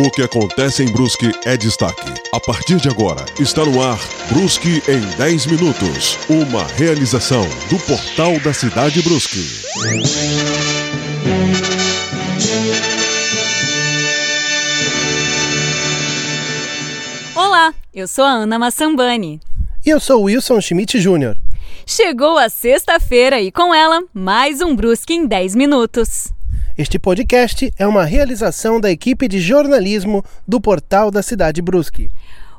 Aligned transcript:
O 0.00 0.12
que 0.12 0.22
acontece 0.22 0.84
em 0.84 0.92
Brusque 0.92 1.28
é 1.44 1.56
destaque. 1.56 2.08
A 2.32 2.38
partir 2.38 2.76
de 2.76 2.88
agora, 2.88 3.26
está 3.40 3.64
no 3.64 3.82
ar 3.82 3.98
Brusque 4.30 4.80
em 4.86 5.00
10 5.16 5.46
minutos. 5.46 6.16
Uma 6.28 6.64
realização 6.64 7.42
do 7.68 7.76
Portal 7.80 8.38
da 8.38 8.52
Cidade 8.52 9.02
Brusque. 9.02 9.40
Olá, 17.34 17.74
eu 17.92 18.06
sou 18.06 18.24
a 18.24 18.30
Ana 18.30 18.56
Massambani. 18.56 19.40
E 19.84 19.90
eu 19.90 19.98
sou 19.98 20.22
Wilson 20.22 20.60
Schmidt 20.60 21.00
Jr. 21.00 21.36
Chegou 21.84 22.38
a 22.38 22.48
sexta-feira 22.48 23.40
e 23.40 23.50
com 23.50 23.74
ela, 23.74 24.04
mais 24.14 24.60
um 24.60 24.76
Brusque 24.76 25.14
em 25.14 25.26
10 25.26 25.56
minutos. 25.56 26.32
Este 26.78 26.96
podcast 26.96 27.74
é 27.76 27.84
uma 27.84 28.04
realização 28.04 28.80
da 28.80 28.88
equipe 28.88 29.26
de 29.26 29.40
jornalismo 29.40 30.24
do 30.46 30.60
Portal 30.60 31.10
da 31.10 31.24
Cidade 31.24 31.60
Brusque. 31.60 32.08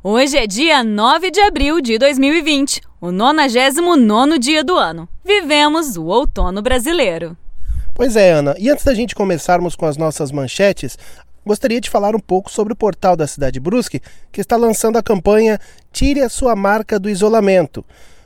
Hoje 0.03 0.35
é 0.35 0.45
dia 0.45 0.83
9 0.83 1.31
de 1.31 1.39
abril 1.39 1.79
de 1.79 1.97
2020, 1.97 2.81
o 2.99 3.13
99 3.13 4.37
dia 4.37 4.61
do 4.61 4.75
ano. 4.75 5.07
Vivemos 5.23 5.95
o 5.95 6.03
outono 6.03 6.61
brasileiro. 6.61 7.37
Pois 7.95 8.17
é, 8.17 8.33
Ana, 8.33 8.55
e 8.59 8.69
antes 8.69 8.83
da 8.83 8.93
gente 8.93 9.15
começarmos 9.15 9.73
com 9.73 9.85
as 9.85 9.95
nossas 9.95 10.33
manchetes, 10.33 10.97
gostaria 11.45 11.79
de 11.79 11.89
falar 11.89 12.13
um 12.13 12.19
pouco 12.19 12.51
sobre 12.51 12.73
o 12.73 12.75
portal 12.75 13.15
da 13.15 13.25
Cidade 13.25 13.57
Brusque, 13.57 14.01
que 14.33 14.41
está 14.41 14.57
lançando 14.57 14.97
a 14.97 15.01
campanha 15.01 15.57
Tire 15.93 16.19
a 16.19 16.27
sua 16.27 16.57
marca 16.57 16.99
do 16.99 17.09
isolamento. 17.09 17.85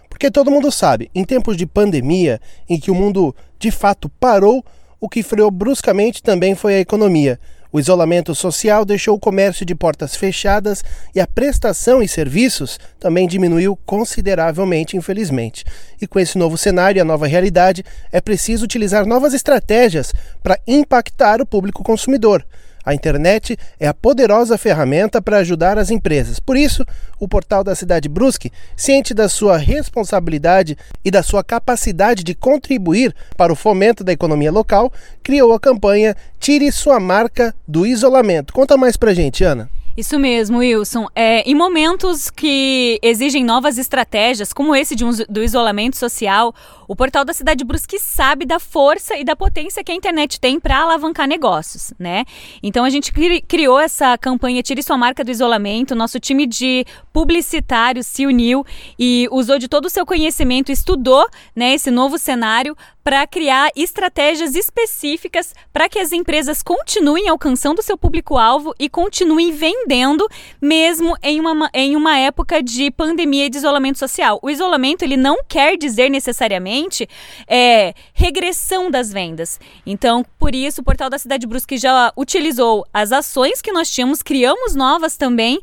Porque 0.10 0.32
todo 0.32 0.49
mundo 0.49 0.71
sabe, 0.71 1.12
em 1.13 1.23
tempos 1.23 1.55
de 1.55 1.68
pandemia, 1.68 2.41
em 2.68 2.80
que 2.80 2.90
o 2.90 2.96
mundo 2.96 3.35
de 3.60 3.70
fato 3.70 4.10
parou, 4.10 4.66
o 5.03 5.09
que 5.09 5.21
freou 5.21 5.52
bruscamente 5.52 6.23
também 6.23 6.55
foi 6.55 6.75
a 6.75 6.80
economia. 6.80 7.38
O 7.73 7.77
isolamento 7.77 8.34
social 8.34 8.85
deixou 8.85 9.17
o 9.17 9.20
comércio 9.20 9.66
de 9.66 9.76
portas 9.76 10.16
fechadas 10.16 10.81
e 11.13 11.20
a 11.20 11.27
prestação 11.27 12.02
e 12.02 12.07
serviços 12.07 12.79
também 13.01 13.27
diminuiu 13.27 13.77
consideravelmente, 13.85 14.95
infelizmente. 14.95 15.65
E 16.01 16.07
com 16.07 16.21
esse 16.21 16.37
novo 16.37 16.57
cenário 16.57 16.99
e 16.99 17.01
a 17.01 17.04
nova 17.04 17.27
realidade, 17.27 17.84
é 18.13 18.21
preciso 18.21 18.63
utilizar 18.63 19.05
novas 19.05 19.34
estratégias 19.34 20.13
para 20.41 20.57
impactar 20.65 21.41
o 21.41 21.45
público 21.45 21.84
consumidor. 21.84 22.45
A 22.85 22.93
internet 22.93 23.57
é 23.79 23.87
a 23.87 23.93
poderosa 23.93 24.57
ferramenta 24.57 25.21
para 25.21 25.37
ajudar 25.37 25.77
as 25.77 25.89
empresas. 25.89 26.39
Por 26.39 26.57
isso, 26.57 26.85
o 27.20 27.27
portal 27.27 27.63
da 27.63 27.76
Cidade 27.76 28.09
Brusque, 28.09 28.51
ciente 28.76 29.13
da 29.13 29.29
sua 29.29 29.57
responsabilidade 29.57 30.77
e 31.04 31.09
da 31.09 31.23
sua 31.23 31.43
capacidade 31.43 32.23
de 32.23 32.35
contribuir 32.35 33.15
para 33.37 33.54
o 33.54 33.55
fomento 33.55 34.04
da 34.04 34.11
economia 34.11 34.51
local, 34.51 34.91
criou 35.21 35.54
a 35.54 35.59
campanha 35.59 36.15
Tire 36.39 36.71
sua 36.73 36.99
marca 36.99 37.55
do 37.65 37.85
isolamento. 37.85 38.54
Conta 38.54 38.76
mais 38.76 38.98
pra 38.98 39.13
gente, 39.13 39.43
Ana. 39.45 39.70
Isso 39.96 40.18
mesmo, 40.18 40.58
Wilson. 40.58 41.08
É, 41.13 41.48
em 41.48 41.54
momentos 41.54 42.32
que 42.32 42.99
exigem 43.04 43.44
novas 43.44 43.77
estratégias, 43.77 44.52
como 44.52 44.76
esse 44.76 44.96
de 44.96 45.05
um, 45.05 45.12
do 45.30 45.44
isolamento 45.44 45.98
social, 45.98 46.54
o 46.88 46.96
portal 46.96 47.24
da 47.24 47.32
Cidade 47.32 47.63
Brusque 47.63 48.00
sabe 48.00 48.44
da 48.44 48.60
força 48.60 49.16
e 49.16 49.24
da 49.24 49.35
potência 49.35 49.84
que 49.84 49.91
a 49.91 49.96
internet 49.96 50.40
tem 50.40 50.60
para 50.60 50.80
alavancar 50.80 51.27
negócios, 51.27 51.94
né? 52.00 52.26
Então 52.63 52.84
a 52.84 52.90
gente 52.90 53.12
criou 53.48 53.80
essa 53.80 54.18
campanha 54.18 54.63
Tire 54.63 54.82
sua 54.82 54.98
marca 54.98 55.24
do 55.24 55.30
isolamento. 55.30 55.94
Nosso 55.94 56.20
time 56.20 56.48
de 56.48 56.85
publicitários 57.12 58.07
se 58.07 58.26
uniu 58.26 58.66
e 58.98 59.28
usou 59.32 59.60
de 59.60 59.68
todo 59.68 59.85
o 59.85 59.90
seu 59.91 60.07
conhecimento, 60.07 60.72
estudou, 60.72 61.26
né, 61.55 61.76
esse 61.76 61.91
novo 61.91 62.18
cenário 62.18 62.76
para 63.04 63.27
criar 63.27 63.70
estratégias 63.76 64.56
específicas 64.56 65.53
para 65.72 65.90
que 65.90 66.00
as 66.00 66.12
empresas 66.12 66.63
continuem 66.63 67.28
alcançando 67.28 67.81
seu 67.81 67.97
público-alvo 67.97 68.73
e 68.79 68.88
continuem 68.88 69.51
vendendo, 69.51 70.28
mesmo 70.62 71.18
em 71.22 71.40
uma, 71.40 71.69
em 71.73 71.95
uma 71.95 72.18
época 72.18 72.63
de 72.63 72.90
pandemia 72.91 73.47
e 73.47 73.50
de 73.50 73.57
isolamento 73.57 74.00
social. 74.00 74.40
O 74.41 74.50
isolamento 74.50 75.03
ele 75.03 75.18
não 75.18 75.44
quer 75.47 75.78
dizer 75.78 76.09
necessariamente 76.09 77.07
é, 77.47 77.94
regressão 78.13 78.89
das 78.89 79.11
vendas. 79.11 79.59
Então, 79.85 80.25
por 80.39 80.55
isso, 80.55 80.81
o 80.81 80.83
Portal 80.83 81.09
da 81.09 81.17
Cidade 81.17 81.45
Brusque 81.45 81.78
já 81.78 82.13
utilizou 82.16 82.85
as 82.94 83.11
ações 83.11 83.61
que 83.61 83.72
nós 83.72 83.89
tínhamos, 83.91 84.22
criamos 84.22 84.75
novas 84.75 85.17
também 85.17 85.59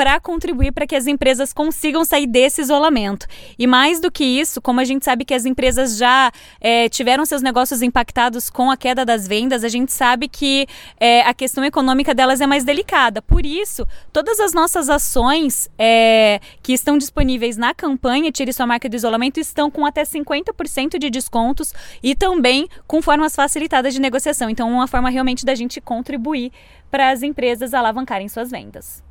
para 0.00 0.18
contribuir 0.18 0.72
para 0.72 0.86
que 0.86 0.96
as 0.96 1.06
empresas 1.06 1.52
consigam 1.52 2.06
sair 2.06 2.26
desse 2.26 2.62
isolamento. 2.62 3.26
E 3.58 3.66
mais 3.66 4.00
do 4.00 4.10
que 4.10 4.24
isso, 4.24 4.58
como 4.58 4.80
a 4.80 4.84
gente 4.84 5.04
sabe 5.04 5.26
que 5.26 5.34
as 5.34 5.44
empresas 5.44 5.98
já 5.98 6.32
é, 6.58 6.88
tiveram 6.88 7.26
seus 7.26 7.42
negócios 7.42 7.82
impactados 7.82 8.48
com 8.48 8.70
a 8.70 8.78
queda 8.78 9.04
das 9.04 9.28
vendas, 9.28 9.62
a 9.62 9.68
gente 9.68 9.92
sabe 9.92 10.26
que 10.26 10.66
é, 10.98 11.20
a 11.20 11.34
questão 11.34 11.62
econômica 11.66 12.14
delas 12.14 12.40
é 12.40 12.46
mais 12.46 12.64
delicada. 12.64 13.20
Por 13.20 13.44
isso, 13.44 13.86
todas 14.10 14.40
as 14.40 14.54
nossas 14.54 14.88
ações 14.88 15.68
é, 15.78 16.40
que 16.62 16.72
estão 16.72 16.96
disponíveis 16.96 17.58
na 17.58 17.74
campanha 17.74 18.32
Tire 18.32 18.54
Sua 18.54 18.66
Marca 18.66 18.88
do 18.88 18.96
Isolamento 18.96 19.38
estão 19.38 19.70
com 19.70 19.84
até 19.84 20.02
50% 20.04 20.98
de 20.98 21.10
descontos 21.10 21.74
e 22.02 22.14
também 22.14 22.70
com 22.86 23.02
formas 23.02 23.36
facilitadas 23.36 23.92
de 23.92 24.00
negociação. 24.00 24.48
Então, 24.48 24.72
uma 24.72 24.86
forma 24.86 25.10
realmente 25.10 25.44
da 25.44 25.54
gente 25.54 25.78
contribuir 25.78 26.50
para 26.90 27.10
as 27.10 27.22
empresas 27.22 27.74
alavancarem 27.74 28.30
suas 28.30 28.50
vendas. 28.50 29.09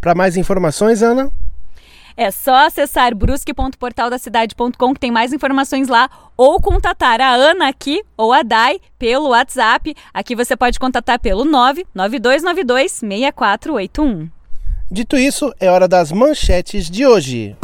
Para 0.00 0.14
mais 0.14 0.36
informações, 0.36 1.02
Ana? 1.02 1.30
É 2.16 2.32
só 2.32 2.66
acessar 2.66 3.14
brusque.portaldacidade.com 3.14 4.92
que 4.92 4.98
tem 4.98 5.10
mais 5.10 5.32
informações 5.32 5.86
lá 5.86 6.10
ou 6.36 6.60
contatar 6.60 7.20
a 7.20 7.32
Ana 7.32 7.68
aqui 7.68 8.02
ou 8.16 8.32
a 8.32 8.42
Dai 8.42 8.80
pelo 8.98 9.28
WhatsApp. 9.28 9.94
Aqui 10.12 10.34
você 10.34 10.56
pode 10.56 10.80
contatar 10.80 11.20
pelo 11.20 11.44
99292 11.44 12.92
6481. 12.92 14.28
Dito 14.90 15.16
isso, 15.16 15.54
é 15.60 15.70
hora 15.70 15.86
das 15.86 16.10
manchetes 16.10 16.90
de 16.90 17.06
hoje. 17.06 17.56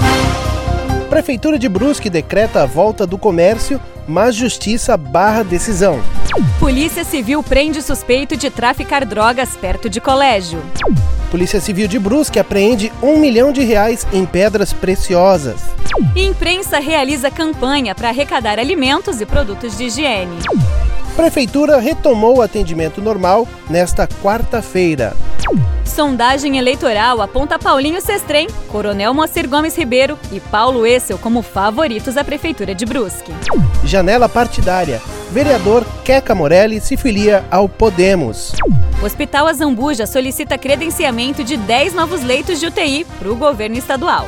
Prefeitura 1.11 1.59
de 1.59 1.69
Brusque 1.69 2.09
decreta 2.09 2.63
a 2.63 2.67
volta 2.67 3.07
do 3.07 3.19
comércio, 3.19 3.81
mas 4.07 4.37
justiça 4.37 4.97
barra 4.97 5.43
decisão. 5.43 6.01
Polícia 6.61 7.03
Civil 7.03 7.43
prende 7.43 7.83
suspeito 7.83 8.37
de 8.37 8.51
traficar 8.51 9.05
drogas 9.05 9.57
perto 9.57 9.89
de 9.89 10.01
colégio. 10.01 10.61
Polícia 11.35 11.61
Civil 11.61 11.89
de 11.89 11.99
Brusque 11.99 12.39
apreende 12.39 12.93
um 13.03 13.19
milhão 13.19 13.51
de 13.51 13.61
reais 13.65 14.07
em 14.13 14.25
pedras 14.25 14.73
preciosas. 14.73 15.63
Imprensa 16.15 16.79
realiza 16.79 17.29
campanha 17.29 17.93
para 17.93 18.11
arrecadar 18.11 18.57
alimentos 18.57 19.21
e 19.21 19.27
produtos 19.27 19.77
de 19.77 19.87
higiene. 19.87 20.39
Prefeitura 21.17 21.81
retomou 21.81 22.39
o 22.39 22.41
atendimento 22.41 23.03
normal 23.03 23.49
nesta 23.69 24.07
quarta-feira. 24.07 25.17
Sondagem 25.95 26.59
eleitoral 26.59 27.23
aponta 27.23 27.57
Paulinho 27.57 28.01
Sestrem, 28.01 28.49
Coronel 28.67 29.15
Moacir 29.15 29.49
Gomes 29.49 29.77
Ribeiro 29.77 30.19
e 30.33 30.41
Paulo 30.41 30.85
Essel 30.85 31.17
como 31.17 31.41
favoritos 31.41 32.17
à 32.17 32.25
Prefeitura 32.25 32.75
de 32.75 32.85
Brusque. 32.85 33.31
Janela 33.85 34.29
partidária. 34.29 35.01
Vereador 35.31 35.87
Queca 36.05 36.35
Morelli 36.35 36.81
se 36.81 36.97
filia 36.97 37.45
ao 37.49 37.69
Podemos. 37.69 38.51
Hospital 39.05 39.47
Azambuja 39.47 40.05
solicita 40.05 40.59
credenciamento 40.59 41.45
de 41.45 41.57
10 41.57 41.95
novos 41.95 42.25
leitos 42.25 42.59
de 42.59 42.67
UTI 42.67 43.07
para 43.17 43.31
o 43.31 43.37
governo 43.37 43.77
estadual. 43.77 44.27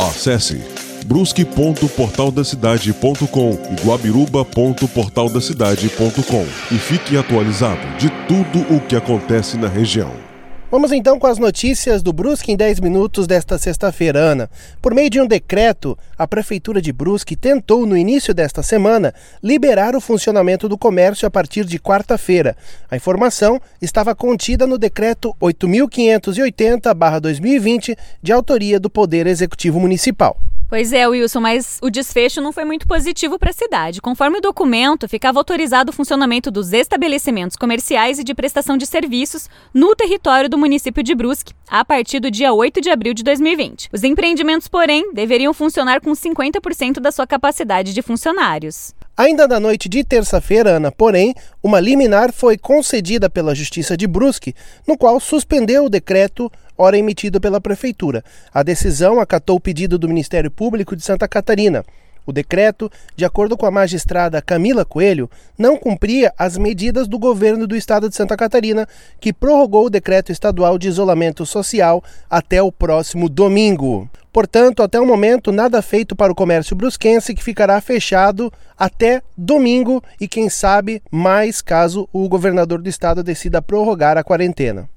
Acesse 0.00 0.64
brusque.portaldacidade.com 1.06 3.58
e 3.70 3.76
guabiruba.portaldacidade.com 3.86 6.46
e 6.72 6.78
fique 6.78 7.16
atualizado 7.16 7.86
de 7.98 8.10
tudo 8.26 8.74
o 8.74 8.80
que 8.80 8.96
acontece 8.96 9.56
na 9.56 9.68
região. 9.68 10.31
Vamos 10.72 10.90
então 10.90 11.18
com 11.18 11.26
as 11.26 11.36
notícias 11.36 12.02
do 12.02 12.14
Brusque 12.14 12.50
em 12.50 12.56
10 12.56 12.80
minutos 12.80 13.26
desta 13.26 13.58
sexta-feira, 13.58 14.18
Ana. 14.18 14.48
Por 14.80 14.94
meio 14.94 15.10
de 15.10 15.20
um 15.20 15.26
decreto, 15.26 15.98
a 16.16 16.26
Prefeitura 16.26 16.80
de 16.80 16.90
Brusque 16.90 17.36
tentou, 17.36 17.84
no 17.84 17.94
início 17.94 18.32
desta 18.32 18.62
semana, 18.62 19.12
liberar 19.42 19.94
o 19.94 20.00
funcionamento 20.00 20.70
do 20.70 20.78
comércio 20.78 21.28
a 21.28 21.30
partir 21.30 21.66
de 21.66 21.78
quarta-feira. 21.78 22.56
A 22.90 22.96
informação 22.96 23.60
estava 23.82 24.14
contida 24.14 24.66
no 24.66 24.78
decreto 24.78 25.36
8.580-2020, 25.42 27.94
de 28.22 28.32
autoria 28.32 28.80
do 28.80 28.88
Poder 28.88 29.26
Executivo 29.26 29.78
Municipal. 29.78 30.38
Pois 30.72 30.90
é, 30.90 31.06
Wilson, 31.06 31.40
mas 31.40 31.78
o 31.82 31.90
desfecho 31.90 32.40
não 32.40 32.50
foi 32.50 32.64
muito 32.64 32.88
positivo 32.88 33.38
para 33.38 33.50
a 33.50 33.52
cidade. 33.52 34.00
Conforme 34.00 34.38
o 34.38 34.40
documento, 34.40 35.06
ficava 35.06 35.38
autorizado 35.38 35.90
o 35.90 35.92
funcionamento 35.92 36.50
dos 36.50 36.72
estabelecimentos 36.72 37.58
comerciais 37.58 38.18
e 38.18 38.24
de 38.24 38.32
prestação 38.32 38.78
de 38.78 38.86
serviços 38.86 39.50
no 39.74 39.94
território 39.94 40.48
do 40.48 40.56
município 40.56 41.02
de 41.02 41.14
Brusque 41.14 41.52
a 41.68 41.84
partir 41.84 42.20
do 42.20 42.30
dia 42.30 42.54
8 42.54 42.80
de 42.80 42.88
abril 42.88 43.12
de 43.12 43.22
2020. 43.22 43.90
Os 43.92 44.02
empreendimentos, 44.02 44.66
porém, 44.66 45.12
deveriam 45.12 45.52
funcionar 45.52 46.00
com 46.00 46.12
50% 46.12 47.00
da 47.00 47.12
sua 47.12 47.26
capacidade 47.26 47.92
de 47.92 48.00
funcionários. 48.00 48.94
Ainda 49.14 49.46
na 49.46 49.60
noite 49.60 49.90
de 49.90 50.02
terça-feira, 50.02 50.70
Ana, 50.70 50.90
porém, 50.90 51.34
uma 51.62 51.78
liminar 51.80 52.32
foi 52.32 52.56
concedida 52.56 53.28
pela 53.28 53.54
Justiça 53.54 53.94
de 53.94 54.06
Brusque, 54.06 54.54
no 54.88 54.96
qual 54.96 55.20
suspendeu 55.20 55.84
o 55.84 55.90
decreto 55.90 56.50
ora 56.82 56.98
emitido 56.98 57.40
pela 57.40 57.60
Prefeitura. 57.60 58.24
A 58.52 58.62
decisão 58.62 59.20
acatou 59.20 59.56
o 59.56 59.60
pedido 59.60 59.96
do 59.96 60.08
Ministério 60.08 60.50
Público 60.50 60.96
de 60.96 61.04
Santa 61.04 61.28
Catarina. 61.28 61.84
O 62.26 62.32
decreto, 62.32 62.90
de 63.16 63.24
acordo 63.24 63.56
com 63.56 63.66
a 63.66 63.70
magistrada 63.70 64.42
Camila 64.42 64.84
Coelho, 64.84 65.30
não 65.58 65.76
cumpria 65.76 66.32
as 66.38 66.56
medidas 66.56 67.08
do 67.08 67.18
governo 67.18 67.66
do 67.66 67.76
estado 67.76 68.08
de 68.08 68.14
Santa 68.14 68.36
Catarina, 68.36 68.86
que 69.20 69.32
prorrogou 69.32 69.86
o 69.86 69.90
decreto 69.90 70.30
estadual 70.30 70.78
de 70.78 70.88
isolamento 70.88 71.44
social 71.44 72.02
até 72.30 72.62
o 72.62 72.70
próximo 72.70 73.28
domingo. 73.28 74.08
Portanto, 74.32 74.82
até 74.82 74.98
o 75.00 75.06
momento, 75.06 75.52
nada 75.52 75.82
feito 75.82 76.16
para 76.16 76.32
o 76.32 76.34
comércio 76.34 76.74
brusquense, 76.74 77.34
que 77.34 77.44
ficará 77.44 77.80
fechado 77.80 78.52
até 78.78 79.20
domingo 79.36 80.02
e, 80.20 80.26
quem 80.26 80.48
sabe, 80.48 81.02
mais 81.10 81.60
caso 81.60 82.08
o 82.12 82.28
governador 82.28 82.80
do 82.80 82.88
estado 82.88 83.22
decida 83.22 83.60
prorrogar 83.60 84.16
a 84.16 84.24
quarentena. 84.24 84.88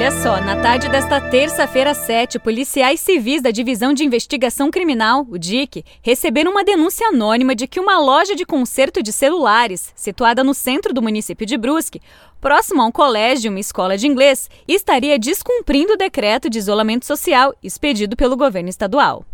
Olha 0.00 0.10
só, 0.12 0.40
na 0.40 0.56
tarde 0.56 0.88
desta 0.88 1.20
terça-feira 1.20 1.92
7, 1.92 2.38
policiais 2.38 3.00
civis 3.00 3.42
da 3.42 3.50
Divisão 3.50 3.92
de 3.92 4.02
Investigação 4.02 4.70
Criminal, 4.70 5.26
o 5.28 5.36
DIC, 5.36 5.84
receberam 6.00 6.52
uma 6.52 6.64
denúncia 6.64 7.08
anônima 7.08 7.54
de 7.54 7.66
que 7.66 7.78
uma 7.78 7.98
loja 7.98 8.34
de 8.34 8.46
conserto 8.46 9.02
de 9.02 9.12
celulares, 9.12 9.92
situada 9.94 10.42
no 10.42 10.54
centro 10.54 10.94
do 10.94 11.02
município 11.02 11.44
de 11.44 11.58
Brusque, 11.58 12.00
próximo 12.40 12.80
a 12.80 12.86
um 12.86 12.90
colégio 12.90 13.48
e 13.48 13.50
uma 13.50 13.60
escola 13.60 13.98
de 13.98 14.06
inglês, 14.06 14.48
estaria 14.66 15.18
descumprindo 15.18 15.92
o 15.92 15.98
decreto 15.98 16.48
de 16.48 16.56
isolamento 16.56 17.04
social 17.04 17.54
expedido 17.62 18.16
pelo 18.16 18.38
governo 18.38 18.70
estadual 18.70 19.26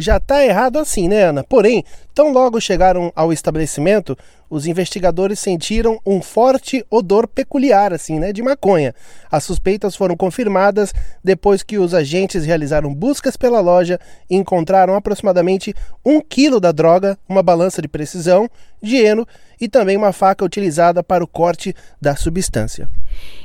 já 0.00 0.16
está 0.16 0.44
errado 0.44 0.78
assim, 0.78 1.08
né, 1.08 1.24
Ana? 1.24 1.44
Porém, 1.44 1.84
tão 2.14 2.32
logo 2.32 2.60
chegaram 2.60 3.12
ao 3.14 3.32
estabelecimento, 3.32 4.16
os 4.48 4.66
investigadores 4.66 5.38
sentiram 5.38 6.00
um 6.04 6.20
forte 6.20 6.84
odor 6.90 7.28
peculiar, 7.28 7.92
assim, 7.92 8.18
né, 8.18 8.32
de 8.32 8.42
maconha. 8.42 8.94
As 9.30 9.44
suspeitas 9.44 9.94
foram 9.94 10.16
confirmadas 10.16 10.92
depois 11.22 11.62
que 11.62 11.78
os 11.78 11.94
agentes 11.94 12.44
realizaram 12.44 12.92
buscas 12.92 13.36
pela 13.36 13.60
loja 13.60 13.98
e 14.28 14.36
encontraram 14.36 14.94
aproximadamente 14.94 15.74
um 16.04 16.20
quilo 16.20 16.58
da 16.58 16.72
droga, 16.72 17.16
uma 17.28 17.42
balança 17.42 17.80
de 17.80 17.88
precisão, 17.88 18.48
dinheiro 18.82 19.26
e 19.60 19.68
também 19.68 19.96
uma 19.96 20.12
faca 20.12 20.44
utilizada 20.44 21.02
para 21.02 21.22
o 21.22 21.26
corte 21.26 21.74
da 22.00 22.16
substância. 22.16 22.88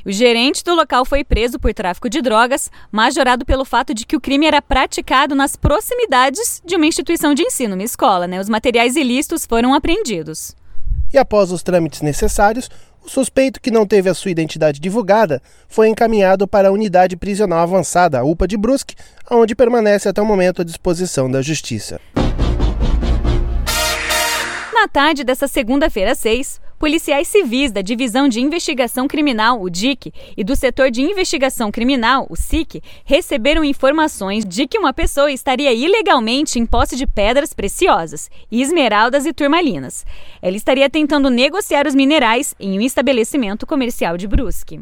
O 0.05 0.11
gerente 0.11 0.63
do 0.63 0.73
local 0.73 1.03
foi 1.03 1.23
preso 1.23 1.59
por 1.59 1.73
tráfico 1.73 2.09
de 2.09 2.21
drogas, 2.21 2.71
majorado 2.91 3.45
pelo 3.45 3.65
fato 3.65 3.93
de 3.93 4.05
que 4.05 4.15
o 4.15 4.21
crime 4.21 4.45
era 4.45 4.61
praticado 4.61 5.35
nas 5.35 5.55
proximidades 5.55 6.61
de 6.63 6.75
uma 6.75 6.85
instituição 6.85 7.33
de 7.33 7.43
ensino, 7.43 7.73
uma 7.73 7.83
escola. 7.83 8.27
Né? 8.27 8.39
Os 8.39 8.47
materiais 8.47 8.95
ilícitos 8.95 9.45
foram 9.45 9.73
apreendidos. 9.73 10.55
E 11.13 11.17
após 11.17 11.51
os 11.51 11.63
trâmites 11.63 12.01
necessários, 12.01 12.69
o 13.05 13.09
suspeito 13.09 13.61
que 13.61 13.69
não 13.69 13.85
teve 13.85 14.09
a 14.09 14.13
sua 14.13 14.31
identidade 14.31 14.79
divulgada 14.79 15.41
foi 15.67 15.87
encaminhado 15.87 16.47
para 16.47 16.69
a 16.69 16.71
unidade 16.71 17.15
prisional 17.15 17.59
avançada, 17.59 18.19
a 18.19 18.23
UPA 18.23 18.47
de 18.47 18.57
Brusque, 18.57 18.95
onde 19.29 19.55
permanece 19.55 20.09
até 20.09 20.21
o 20.21 20.25
momento 20.25 20.61
à 20.61 20.65
disposição 20.65 21.29
da 21.29 21.41
Justiça. 21.41 21.99
Na 24.85 24.89
tarde 24.89 25.23
dessa 25.23 25.47
segunda-feira 25.47 26.13
6, 26.13 26.61
policiais 26.77 27.27
civis 27.27 27.71
da 27.71 27.81
Divisão 27.81 28.29
de 28.29 28.39
Investigação 28.39 29.07
Criminal, 29.07 29.59
o 29.59 29.67
DIC, 29.67 30.13
e 30.37 30.43
do 30.43 30.55
Setor 30.55 30.91
de 30.91 31.01
Investigação 31.01 31.71
Criminal, 31.71 32.27
o 32.29 32.35
SIC, 32.35 32.83
receberam 33.03 33.63
informações 33.63 34.45
de 34.45 34.67
que 34.67 34.77
uma 34.77 34.93
pessoa 34.93 35.31
estaria 35.31 35.73
ilegalmente 35.73 36.59
em 36.59 36.67
posse 36.67 36.95
de 36.95 37.07
pedras 37.07 37.51
preciosas, 37.51 38.29
esmeraldas 38.51 39.25
e 39.25 39.33
turmalinas. 39.33 40.05
Ela 40.39 40.55
estaria 40.55 40.87
tentando 40.87 41.31
negociar 41.31 41.87
os 41.87 41.95
minerais 41.95 42.53
em 42.59 42.77
um 42.77 42.81
estabelecimento 42.81 43.65
comercial 43.65 44.15
de 44.17 44.27
Brusque. 44.27 44.81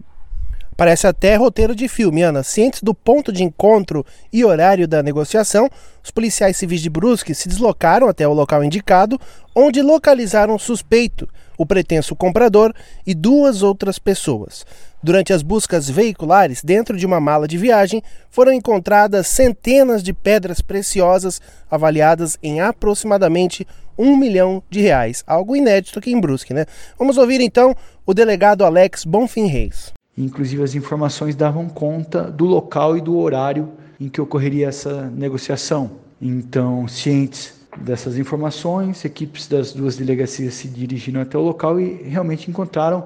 Parece 0.76 1.06
até 1.06 1.36
roteiro 1.36 1.76
de 1.76 1.88
filme, 1.88 2.24
Ana. 2.24 2.44
Cientes 2.44 2.82
do 2.82 2.94
ponto 2.94 3.32
de 3.32 3.44
encontro 3.44 4.06
e 4.32 4.44
horário 4.44 4.88
da 4.88 5.04
negociação, 5.04 5.70
os 6.04 6.10
policiais 6.10 6.58
civis 6.58 6.82
de 6.82 6.90
Brusque 6.90 7.36
se 7.36 7.48
deslocaram 7.48 8.08
até 8.08 8.28
o 8.28 8.34
local 8.34 8.64
indicado, 8.64 9.20
onde 9.56 9.82
localizaram 9.82 10.56
o 10.56 10.60
suspeito, 10.60 11.30
o 11.58 11.66
pretenso 11.66 12.16
comprador 12.16 12.74
e 13.06 13.14
duas 13.14 13.62
outras 13.62 14.00
pessoas. 14.00 14.66
Durante 15.02 15.32
as 15.32 15.44
buscas 15.44 15.90
veiculares, 15.90 16.64
dentro 16.64 16.98
de 16.98 17.06
uma 17.06 17.20
mala 17.20 17.48
de 17.48 17.58
viagem, 17.58 18.02
foram 18.30 18.52
encontradas 18.52 19.28
centenas 19.28 20.02
de 20.02 20.14
pedras 20.14 20.62
preciosas 20.62 21.42
avaliadas 21.70 22.38
em 22.42 22.62
aproximadamente 22.62 23.68
um 23.98 24.18
milhão 24.18 24.64
de 24.70 24.82
reais. 24.82 25.24
Algo 25.28 25.56
inédito 25.56 26.00
aqui 26.00 26.12
em 26.12 26.20
Brusque, 26.20 26.54
né? 26.54 26.66
Vamos 26.98 27.18
ouvir 27.18 27.42
então 27.42 27.76
o 28.06 28.14
delegado 28.14 28.66
Alex 28.66 29.06
Bonfim 29.06 29.46
Reis. 29.46 29.94
Inclusive, 30.18 30.62
as 30.64 30.76
informações 30.76 31.36
davam 31.36 31.68
conta 31.68 32.30
do 32.30 32.46
local 32.46 32.96
e 32.98 33.02
do 33.02 33.18
horário 33.18 33.70
em 34.00 34.08
que 34.08 34.22
ocorreria 34.22 34.68
essa 34.68 35.10
negociação. 35.10 35.92
Então, 36.22 36.88
cientes 36.88 37.62
dessas 37.78 38.18
informações, 38.18 39.04
equipes 39.04 39.48
das 39.48 39.74
duas 39.74 39.98
delegacias 39.98 40.54
se 40.54 40.68
dirigiram 40.68 41.22
até 41.22 41.38
o 41.38 41.42
local 41.42 41.80
e 41.80 42.04
realmente 42.04 42.50
encontraram 42.50 43.00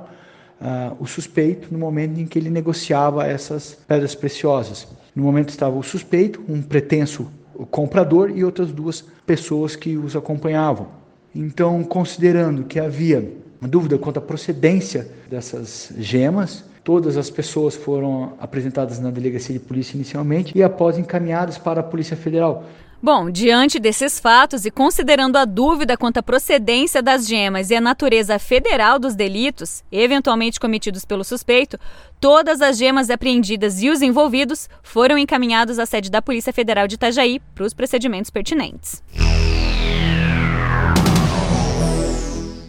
uh, 0.61 0.95
o 0.99 1.05
suspeito 1.05 1.69
no 1.71 1.79
momento 1.79 2.19
em 2.19 2.25
que 2.25 2.37
ele 2.37 2.49
negociava 2.49 3.25
essas 3.25 3.77
pedras 3.87 4.13
preciosas. 4.13 4.87
No 5.15 5.23
momento 5.23 5.49
estava 5.49 5.77
o 5.77 5.83
suspeito, 5.83 6.43
um 6.47 6.61
pretenso 6.61 7.31
comprador 7.71 8.29
e 8.29 8.43
outras 8.43 8.71
duas 8.71 9.03
pessoas 9.25 9.75
que 9.75 9.97
os 9.97 10.15
acompanhavam. 10.15 10.87
Então, 11.33 11.83
considerando 11.83 12.63
que 12.63 12.79
havia 12.79 13.33
dúvida 13.61 13.97
quanto 13.97 14.17
à 14.17 14.21
procedência 14.21 15.07
dessas 15.29 15.91
gemas, 15.97 16.63
Todas 16.87 17.17
as 17.17 17.29
pessoas 17.29 17.75
foram 17.75 18.35
apresentadas 18.39 18.97
na 18.97 19.11
delegacia 19.11 19.51
de 19.51 19.59
polícia 19.59 19.97
inicialmente 19.97 20.57
e 20.57 20.63
após 20.63 20.97
encaminhadas 20.97 21.57
para 21.57 21.81
a 21.81 21.83
Polícia 21.83 22.15
Federal. 22.15 22.63
Bom, 23.03 23.29
diante 23.29 23.77
desses 23.77 24.21
fatos 24.21 24.65
e 24.65 24.71
considerando 24.71 25.35
a 25.35 25.43
dúvida 25.43 25.97
quanto 25.97 26.19
à 26.19 26.23
procedência 26.23 27.03
das 27.03 27.27
gemas 27.27 27.71
e 27.71 27.75
a 27.75 27.81
natureza 27.81 28.39
federal 28.39 28.97
dos 28.99 29.15
delitos, 29.15 29.83
eventualmente 29.91 30.61
cometidos 30.61 31.03
pelo 31.03 31.25
suspeito, 31.25 31.77
todas 32.21 32.61
as 32.61 32.77
gemas 32.77 33.09
apreendidas 33.09 33.83
e 33.83 33.89
os 33.89 34.01
envolvidos 34.01 34.69
foram 34.81 35.17
encaminhados 35.17 35.79
à 35.79 35.85
sede 35.85 36.09
da 36.09 36.21
Polícia 36.21 36.53
Federal 36.53 36.87
de 36.87 36.95
Itajaí 36.95 37.41
para 37.53 37.65
os 37.65 37.73
procedimentos 37.73 38.31
pertinentes. 38.31 39.03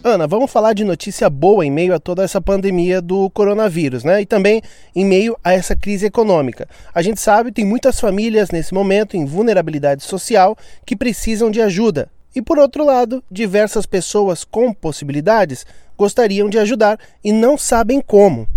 Ana, 0.09 0.25
vamos 0.25 0.51
falar 0.51 0.73
de 0.73 0.83
notícia 0.83 1.29
boa 1.29 1.63
em 1.63 1.69
meio 1.69 1.93
a 1.93 1.99
toda 1.99 2.23
essa 2.23 2.41
pandemia 2.41 2.99
do 2.99 3.29
coronavírus, 3.29 4.03
né? 4.03 4.21
E 4.21 4.25
também 4.25 4.59
em 4.95 5.05
meio 5.05 5.37
a 5.43 5.53
essa 5.53 5.75
crise 5.75 6.07
econômica. 6.07 6.67
A 6.93 7.03
gente 7.03 7.21
sabe 7.21 7.51
tem 7.51 7.63
muitas 7.63 7.99
famílias 7.99 8.49
nesse 8.49 8.73
momento 8.73 9.15
em 9.15 9.23
vulnerabilidade 9.23 10.03
social 10.03 10.57
que 10.83 10.95
precisam 10.95 11.51
de 11.51 11.61
ajuda. 11.61 12.09
E 12.35 12.41
por 12.41 12.57
outro 12.57 12.83
lado, 12.83 13.23
diversas 13.29 13.85
pessoas 13.85 14.43
com 14.43 14.73
possibilidades 14.73 15.65
gostariam 15.95 16.49
de 16.49 16.57
ajudar 16.57 16.99
e 17.23 17.31
não 17.31 17.55
sabem 17.55 18.01
como. 18.01 18.47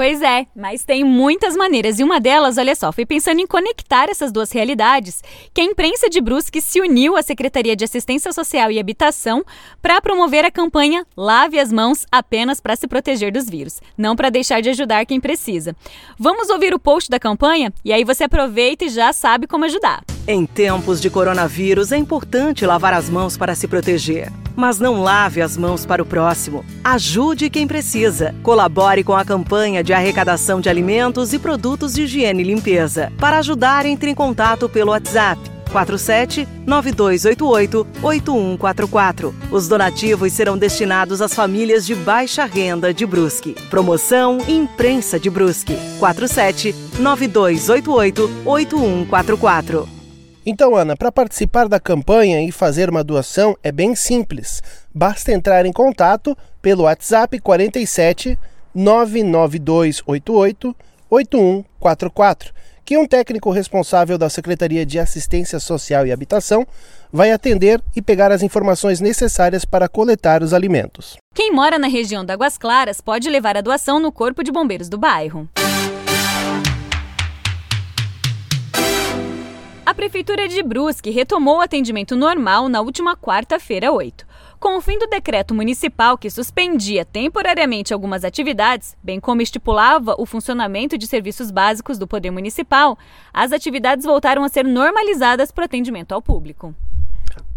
Pois 0.00 0.22
é, 0.22 0.46
mas 0.56 0.82
tem 0.82 1.04
muitas 1.04 1.54
maneiras 1.54 2.00
e 2.00 2.02
uma 2.02 2.18
delas, 2.18 2.56
olha 2.56 2.74
só, 2.74 2.90
foi 2.90 3.04
pensando 3.04 3.38
em 3.38 3.46
conectar 3.46 4.08
essas 4.08 4.32
duas 4.32 4.50
realidades 4.50 5.22
que 5.52 5.60
a 5.60 5.64
imprensa 5.64 6.08
de 6.08 6.22
Brusque 6.22 6.62
se 6.62 6.80
uniu 6.80 7.18
à 7.18 7.22
Secretaria 7.22 7.76
de 7.76 7.84
Assistência 7.84 8.32
Social 8.32 8.70
e 8.70 8.80
Habitação 8.80 9.44
para 9.82 10.00
promover 10.00 10.42
a 10.42 10.50
campanha 10.50 11.06
Lave 11.14 11.58
as 11.58 11.70
Mãos 11.70 12.06
apenas 12.10 12.62
para 12.62 12.76
se 12.76 12.88
proteger 12.88 13.30
dos 13.30 13.46
vírus, 13.46 13.78
não 13.94 14.16
para 14.16 14.30
deixar 14.30 14.62
de 14.62 14.70
ajudar 14.70 15.04
quem 15.04 15.20
precisa. 15.20 15.76
Vamos 16.18 16.48
ouvir 16.48 16.72
o 16.72 16.78
post 16.78 17.10
da 17.10 17.20
campanha 17.20 17.70
e 17.84 17.92
aí 17.92 18.02
você 18.02 18.24
aproveita 18.24 18.86
e 18.86 18.88
já 18.88 19.12
sabe 19.12 19.46
como 19.46 19.66
ajudar. 19.66 20.02
Em 20.26 20.46
tempos 20.46 21.00
de 21.00 21.10
coronavírus 21.10 21.92
é 21.92 21.96
importante 21.96 22.66
lavar 22.66 22.92
as 22.92 23.08
mãos 23.08 23.36
para 23.36 23.54
se 23.54 23.66
proteger. 23.66 24.30
Mas 24.54 24.78
não 24.78 25.02
lave 25.02 25.40
as 25.40 25.56
mãos 25.56 25.86
para 25.86 26.02
o 26.02 26.06
próximo. 26.06 26.64
Ajude 26.84 27.48
quem 27.48 27.66
precisa. 27.66 28.34
Colabore 28.42 29.02
com 29.02 29.14
a 29.14 29.24
campanha 29.24 29.82
de 29.82 29.92
arrecadação 29.92 30.60
de 30.60 30.68
alimentos 30.68 31.32
e 31.32 31.38
produtos 31.38 31.94
de 31.94 32.02
higiene 32.02 32.42
e 32.42 32.46
limpeza. 32.46 33.12
Para 33.18 33.38
ajudar, 33.38 33.86
entre 33.86 34.10
em 34.10 34.14
contato 34.14 34.68
pelo 34.68 34.90
WhatsApp 34.90 35.40
47 35.70 36.46
9288 36.66 37.86
8144. 38.02 39.34
Os 39.50 39.68
donativos 39.68 40.32
serão 40.32 40.58
destinados 40.58 41.22
às 41.22 41.32
famílias 41.32 41.86
de 41.86 41.94
baixa 41.94 42.44
renda 42.44 42.92
de 42.92 43.06
Brusque. 43.06 43.54
Promoção 43.70 44.38
Imprensa 44.48 45.18
de 45.18 45.30
Brusque. 45.30 45.76
47 45.98 46.74
9288 46.98 48.30
8144. 48.44 49.99
Então, 50.50 50.74
Ana, 50.74 50.96
para 50.96 51.12
participar 51.12 51.68
da 51.68 51.78
campanha 51.78 52.42
e 52.42 52.50
fazer 52.50 52.90
uma 52.90 53.04
doação 53.04 53.56
é 53.62 53.70
bem 53.70 53.94
simples. 53.94 54.60
Basta 54.92 55.30
entrar 55.30 55.64
em 55.64 55.72
contato 55.72 56.36
pelo 56.60 56.82
WhatsApp 56.82 57.38
47 57.38 58.36
99288 58.74 60.74
8144, 61.08 62.52
que 62.84 62.98
um 62.98 63.06
técnico 63.06 63.52
responsável 63.52 64.18
da 64.18 64.28
Secretaria 64.28 64.84
de 64.84 64.98
Assistência 64.98 65.60
Social 65.60 66.04
e 66.04 66.10
Habitação 66.10 66.66
vai 67.12 67.30
atender 67.30 67.80
e 67.94 68.02
pegar 68.02 68.32
as 68.32 68.42
informações 68.42 69.00
necessárias 69.00 69.64
para 69.64 69.88
coletar 69.88 70.42
os 70.42 70.52
alimentos. 70.52 71.16
Quem 71.32 71.52
mora 71.52 71.78
na 71.78 71.86
região 71.86 72.24
da 72.24 72.34
Águas 72.34 72.58
Claras 72.58 73.00
pode 73.00 73.30
levar 73.30 73.56
a 73.56 73.60
doação 73.60 74.00
no 74.00 74.10
Corpo 74.10 74.42
de 74.42 74.50
Bombeiros 74.50 74.88
do 74.88 74.98
bairro. 74.98 75.48
Prefeitura 80.00 80.48
de 80.48 80.62
Brusque 80.62 81.10
retomou 81.10 81.58
o 81.58 81.60
atendimento 81.60 82.16
normal 82.16 82.70
na 82.70 82.80
última 82.80 83.14
quarta-feira, 83.14 83.92
8. 83.92 84.26
Com 84.58 84.78
o 84.78 84.80
fim 84.80 84.98
do 84.98 85.06
decreto 85.06 85.54
municipal 85.54 86.16
que 86.16 86.30
suspendia 86.30 87.04
temporariamente 87.04 87.92
algumas 87.92 88.24
atividades, 88.24 88.96
bem 89.02 89.20
como 89.20 89.42
estipulava 89.42 90.14
o 90.16 90.24
funcionamento 90.24 90.96
de 90.96 91.06
serviços 91.06 91.50
básicos 91.50 91.98
do 91.98 92.06
Poder 92.06 92.30
Municipal, 92.30 92.98
as 93.30 93.52
atividades 93.52 94.06
voltaram 94.06 94.42
a 94.42 94.48
ser 94.48 94.64
normalizadas 94.64 95.52
para 95.52 95.62
o 95.62 95.64
atendimento 95.66 96.12
ao 96.12 96.22
público. 96.22 96.74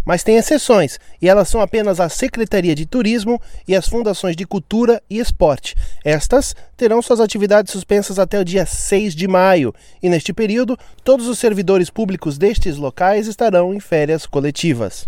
Mas 0.05 0.23
tem 0.23 0.35
exceções, 0.35 0.99
e 1.21 1.29
elas 1.29 1.47
são 1.47 1.61
apenas 1.61 1.99
a 1.99 2.09
Secretaria 2.09 2.75
de 2.75 2.85
Turismo 2.85 3.41
e 3.67 3.75
as 3.75 3.87
Fundações 3.87 4.35
de 4.35 4.45
Cultura 4.45 5.01
e 5.09 5.17
Esporte. 5.17 5.75
Estas 6.03 6.53
terão 6.75 7.01
suas 7.01 7.21
atividades 7.21 7.71
suspensas 7.71 8.19
até 8.19 8.39
o 8.39 8.43
dia 8.43 8.65
6 8.65 9.15
de 9.15 9.27
maio, 9.27 9.73
e 10.01 10.09
neste 10.09 10.33
período, 10.33 10.77
todos 11.03 11.27
os 11.27 11.39
servidores 11.39 11.89
públicos 11.89 12.37
destes 12.37 12.75
locais 12.75 13.27
estarão 13.27 13.73
em 13.73 13.79
férias 13.79 14.25
coletivas. 14.25 15.07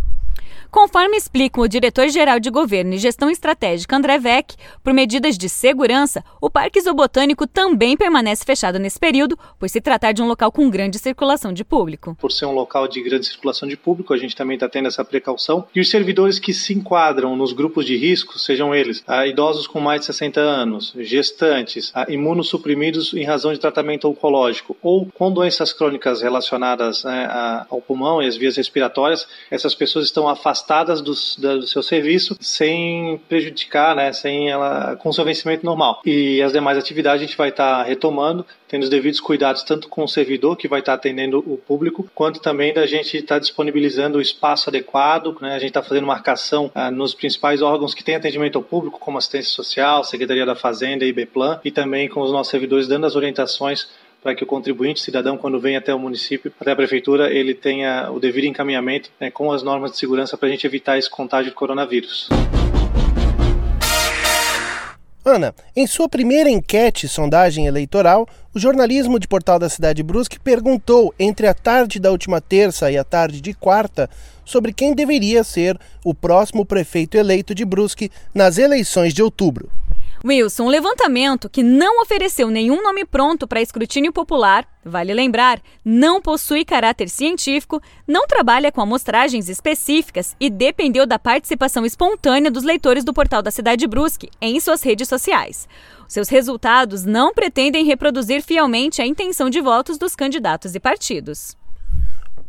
Conforme 0.76 1.16
explica 1.16 1.62
o 1.62 1.70
diretor-geral 1.70 2.38
de 2.38 2.50
Governo 2.50 2.96
e 2.96 2.98
Gestão 2.98 3.30
Estratégica 3.30 3.96
André 3.96 4.20
Vec, 4.20 4.58
por 4.84 4.94
medidas 4.94 5.38
de 5.38 5.48
segurança, 5.48 6.22
o 6.42 6.50
Parque 6.50 6.82
Zoobotânico 6.82 7.48
também 7.48 7.96
permanece 7.96 8.44
fechado 8.44 8.78
nesse 8.78 9.00
período, 9.00 9.40
por 9.58 9.70
se 9.70 9.80
tratar 9.80 10.12
de 10.12 10.22
um 10.22 10.28
local 10.28 10.52
com 10.52 10.70
grande 10.70 11.00
circulação 11.00 11.54
de 11.54 11.64
público. 11.64 12.14
Por 12.20 12.30
ser 12.30 12.46
um 12.46 12.52
local 12.52 12.90
de 12.90 13.02
grande 13.02 13.26
circulação 13.26 13.70
de 13.70 13.78
público, 13.78 14.14
a 14.14 14.18
gente 14.18 14.36
também 14.36 14.56
está 14.56 14.68
tendo 14.68 14.90
essa 14.90 15.06
precaução. 15.06 15.66
E 15.74 15.80
os 15.80 15.90
servidores 15.90 16.40
que 16.40 16.54
se 16.54 16.74
enquadram 16.74 17.38
nos 17.38 17.54
grupos 17.54 17.86
de 17.86 17.96
risco, 17.96 18.38
sejam 18.38 18.76
eles 18.76 19.02
ah, 19.08 19.26
idosos 19.26 19.68
com 19.68 19.80
mais 19.80 20.02
de 20.02 20.08
60 20.08 20.42
anos, 20.42 20.94
gestantes, 20.98 21.90
ah, 21.96 22.06
imunossuprimidos 22.10 23.14
em 23.14 23.24
razão 23.24 23.54
de 23.54 23.62
tratamento 23.62 24.10
oncológico 24.10 24.76
ou 24.82 25.06
com 25.06 25.32
doenças 25.32 25.72
crônicas 25.72 26.22
relacionadas 26.22 27.06
né, 27.06 27.66
ao 27.70 27.80
pulmão 27.80 28.22
e 28.22 28.28
às 28.28 28.36
vias 28.36 28.58
respiratórias, 28.58 29.26
essas 29.50 29.74
pessoas 29.74 30.04
estão 30.04 30.28
afastadas 30.28 30.65
afastadas 30.66 31.02
do, 31.02 31.14
seu 31.14 31.84
serviço 31.84 32.36
sem 32.40 33.22
prejudicar, 33.30 33.96
né, 33.96 34.12
sem 34.12 34.50
ela 34.50 34.96
com 34.96 35.14
seu 35.14 35.24
vencimento 35.24 35.64
normal. 35.64 36.02
E 36.04 36.42
as 36.42 36.52
demais 36.52 36.78
atividades 36.78 37.22
a 37.22 37.26
gente 37.26 37.38
vai 37.38 37.50
estar 37.50 37.78
tá 37.78 37.84
retomando, 37.84 38.46
tendo 38.68 38.84
os 38.84 38.90
devidos 38.90 39.20
cuidados 39.20 39.64
tanto 39.64 39.88
com 39.88 40.04
o 40.04 40.08
servidor 40.08 40.58
que 40.58 40.68
vai 40.68 40.80
estar 40.80 40.94
tá 40.94 40.98
atendendo 40.98 41.40
o 41.40 41.58
público, 41.58 42.10
quanto 42.16 42.40
também 42.40 42.74
da 42.74 42.86
gente 42.88 43.18
estar 43.18 43.36
tá 43.36 43.40
disponibilizando 43.40 44.18
o 44.18 44.22
espaço 44.22 44.70
adequado, 44.70 45.38
né, 45.40 45.54
a 45.56 45.60
gente 45.60 45.70
está 45.70 45.84
fazendo 45.84 46.08
marcação 46.08 46.72
ah, 46.74 46.90
nos 46.90 47.14
principais 47.14 47.62
órgãos 47.62 47.94
que 47.94 48.04
têm 48.04 48.16
atendimento 48.16 48.58
ao 48.58 48.64
público, 48.64 49.00
como 49.00 49.18
assistência 49.18 49.52
social, 49.52 50.04
Secretaria 50.04 50.46
da 50.46 50.56
Fazenda 50.56 51.06
IBPlan, 51.06 51.60
e 51.64 51.72
também 51.72 52.10
com 52.10 52.22
os 52.22 52.32
nossos 52.32 52.50
servidores 52.50 52.88
dando 52.88 53.06
as 53.06 53.16
orientações 53.16 53.88
para 54.26 54.34
que 54.34 54.44
o 54.44 54.48
contribuinte, 54.48 55.02
cidadão, 55.02 55.38
quando 55.38 55.60
vem 55.60 55.78
até 55.78 55.94
o 55.94 56.00
município, 56.00 56.52
até 56.60 56.72
a 56.72 56.76
prefeitura, 56.76 57.32
ele 57.32 57.54
tenha 57.54 58.10
o 58.10 58.20
devido 58.20 58.46
encaminhamento 58.46 59.12
né, 59.22 59.30
com 59.30 59.52
as 59.52 59.62
normas 59.62 59.92
de 59.92 59.98
segurança 59.98 60.36
para 60.36 60.48
a 60.48 60.52
gente 60.52 60.66
evitar 60.66 60.98
esse 60.98 61.08
contágio 61.08 61.52
de 61.52 61.56
coronavírus. 61.56 62.28
Ana, 65.24 65.54
em 65.76 65.86
sua 65.86 66.10
primeira 66.10 66.50
enquete 66.50 67.08
sondagem 67.08 67.68
eleitoral, 67.68 68.28
o 68.52 68.58
jornalismo 68.58 69.20
de 69.20 69.28
Portal 69.28 69.60
da 69.60 69.70
Cidade 69.70 70.02
Brusque 70.02 70.40
perguntou 70.40 71.14
entre 71.20 71.46
a 71.46 71.54
tarde 71.54 72.00
da 72.00 72.10
última 72.10 72.42
terça 72.42 72.90
e 72.90 72.98
a 72.98 73.04
tarde 73.04 73.40
de 73.40 73.54
quarta 73.54 74.10
sobre 74.44 74.74
quem 74.74 74.96
deveria 74.96 75.44
ser 75.44 75.80
o 76.04 76.16
próximo 76.16 76.66
prefeito 76.66 77.16
eleito 77.16 77.54
de 77.54 77.64
Brusque 77.64 78.10
nas 78.34 78.58
eleições 78.58 79.14
de 79.14 79.22
outubro. 79.22 79.70
Wilson, 80.26 80.64
um 80.64 80.70
levantamento 80.70 81.48
que 81.48 81.62
não 81.62 82.02
ofereceu 82.02 82.50
nenhum 82.50 82.82
nome 82.82 83.06
pronto 83.06 83.48
para 83.48 83.62
escrutínio 83.62 84.12
popular, 84.12 84.68
vale 84.84 85.14
lembrar, 85.14 85.62
não 85.84 86.20
possui 86.20 86.66
caráter 86.66 87.10
científico, 87.10 87.80
não 88.08 88.26
trabalha 88.26 88.72
com 88.72 88.82
amostragens 88.82 89.50
específicas 89.50 90.36
e 90.40 90.50
dependeu 90.50 91.06
da 91.06 91.20
participação 91.20 91.86
espontânea 91.86 92.50
dos 92.50 92.64
leitores 92.64 93.04
do 93.04 93.14
portal 93.14 93.44
da 93.44 93.52
Cidade 93.52 93.86
Brusque 93.86 94.32
em 94.42 94.60
suas 94.60 94.82
redes 94.82 95.08
sociais. 95.08 95.70
Seus 96.08 96.28
resultados 96.28 97.06
não 97.06 97.32
pretendem 97.32 97.86
reproduzir 97.86 98.42
fielmente 98.42 99.04
a 99.04 99.06
intenção 99.06 99.48
de 99.48 99.62
votos 99.62 100.00
dos 100.00 100.16
candidatos 100.16 100.74
e 100.74 100.80
partidos. 100.80 101.56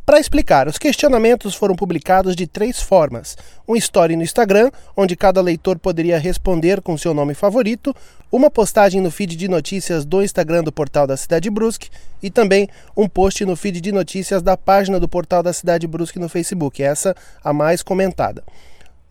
Para 0.07 0.21
explicar, 0.21 0.69
os 0.69 0.79
questionamentos 0.79 1.57
foram 1.57 1.75
publicados 1.75 2.37
de 2.37 2.47
três 2.47 2.81
formas: 2.81 3.37
um 3.67 3.75
story 3.75 4.15
no 4.15 4.23
Instagram, 4.23 4.71
onde 4.97 5.17
cada 5.17 5.41
leitor 5.41 5.81
poderia 5.81 6.17
responder 6.17 6.81
com 6.81 6.97
seu 6.97 7.13
nome 7.13 7.35
favorito, 7.35 7.93
uma 8.31 8.49
postagem 8.49 9.01
no 9.01 9.11
feed 9.11 9.35
de 9.35 9.49
notícias 9.49 10.05
do 10.05 10.23
Instagram 10.23 10.63
do 10.63 10.71
Portal 10.71 11.09
da 11.09 11.17
Cidade 11.17 11.51
Brusque 11.51 11.91
e 12.23 12.31
também 12.31 12.69
um 12.97 13.09
post 13.09 13.45
no 13.45 13.57
feed 13.57 13.81
de 13.81 13.91
notícias 13.91 14.45
da 14.45 14.57
página 14.57 15.01
do 15.01 15.09
Portal 15.09 15.43
da 15.43 15.53
Cidade 15.53 15.89
Brusque 15.89 16.21
no 16.21 16.29
Facebook, 16.29 16.81
essa 16.81 17.13
a 17.43 17.53
mais 17.53 17.83
comentada. 17.83 18.45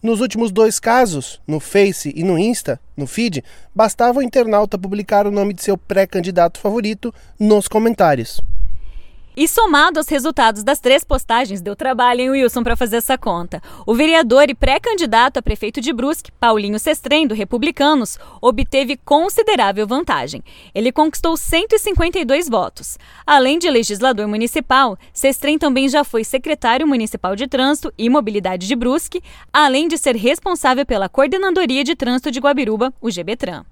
Nos 0.02 0.22
últimos 0.22 0.50
dois 0.50 0.80
casos, 0.80 1.42
no 1.46 1.60
Face 1.60 2.14
e 2.16 2.24
no 2.24 2.40
Insta, 2.40 2.80
no 2.96 3.06
feed, 3.06 3.44
bastava 3.76 4.20
o 4.20 4.24
internauta 4.24 4.78
publicar 4.78 5.28
o 5.28 5.32
nome 5.32 5.54
de 5.54 5.62
seu 5.62 5.78
pré-candidato 5.78 6.58
favorito 6.58 7.14
nos 7.38 7.68
comentários. 7.68 8.42
E 9.38 9.50
somado 9.50 10.00
aos 10.00 10.08
resultados 10.08 10.64
das 10.64 10.80
três 10.80 11.04
postagens, 11.04 11.62
deu 11.62 11.76
trabalho, 11.76 12.22
em 12.22 12.30
Wilson, 12.30 12.64
para 12.64 12.78
fazer 12.78 12.98
essa 12.98 13.18
conta. 13.18 13.62
O 13.86 13.94
vereador 13.94 14.50
e 14.50 14.56
pré-candidato 14.56 15.38
a 15.38 15.42
prefeito 15.42 15.82
de 15.82 15.92
Brusque, 15.92 16.32
Paulinho 16.40 16.80
Sestrem, 16.80 17.28
do 17.28 17.36
Republicanos, 17.36 18.18
obteve 18.42 18.96
considerável 18.96 19.86
vantagem. 19.86 20.42
Ele 20.74 20.90
conquistou 20.90 21.36
152 21.36 22.48
votos. 22.48 22.98
Além 23.28 23.60
de 23.60 23.70
legislador 23.70 24.26
municipal, 24.26 24.98
Sestrem 25.12 25.58
também 25.58 25.90
já 25.90 26.06
foi 26.06 26.24
secretário 26.24 26.88
municipal 26.88 27.36
de 27.36 27.46
Trânsito 27.46 27.94
e 27.98 28.10
Mobilidade 28.10 28.66
de 28.66 28.76
Brusque, 28.76 29.22
além 29.52 29.90
de 29.90 29.98
ser 29.98 30.16
responsável 30.16 30.86
pela 30.86 31.10
Coordenadoria 31.10 31.84
de 31.84 31.94
Trânsito 31.94 32.32
de 32.32 32.40
Guabiruba, 32.40 32.94
o 33.02 33.12
GBTran. 33.12 33.66